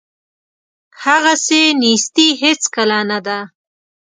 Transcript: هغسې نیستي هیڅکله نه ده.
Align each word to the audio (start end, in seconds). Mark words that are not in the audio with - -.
هغسې 1.03 1.61
نیستي 1.81 2.27
هیڅکله 2.41 2.99
نه 3.09 3.19
ده. 3.25 3.39